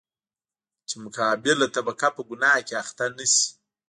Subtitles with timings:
[0.87, 3.45] چـې مـقابله طبـقه پـه ګنـاه کـې اخـتـه نـشي.